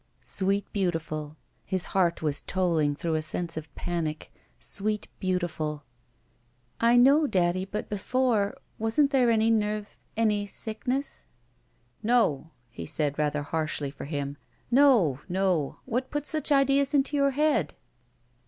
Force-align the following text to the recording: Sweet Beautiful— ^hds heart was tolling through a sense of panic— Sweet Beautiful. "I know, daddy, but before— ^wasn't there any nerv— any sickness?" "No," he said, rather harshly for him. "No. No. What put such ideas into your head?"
Sweet 0.23 0.65
Beautiful— 0.73 1.37
^hds 1.71 1.83
heart 1.93 2.23
was 2.23 2.41
tolling 2.41 2.95
through 2.95 3.13
a 3.13 3.21
sense 3.21 3.55
of 3.55 3.71
panic— 3.75 4.33
Sweet 4.75 5.07
Beautiful. 5.19 5.83
"I 6.79 6.97
know, 6.97 7.27
daddy, 7.27 7.65
but 7.65 7.87
before— 7.87 8.57
^wasn't 8.81 9.11
there 9.11 9.29
any 9.29 9.51
nerv— 9.51 9.97
any 10.17 10.47
sickness?" 10.47 11.27
"No," 12.01 12.49
he 12.71 12.87
said, 12.87 13.19
rather 13.19 13.43
harshly 13.43 13.91
for 13.91 14.05
him. 14.05 14.37
"No. 14.71 15.19
No. 15.29 15.77
What 15.85 16.09
put 16.09 16.25
such 16.25 16.51
ideas 16.51 16.95
into 16.95 17.15
your 17.15 17.29
head?" 17.37 17.75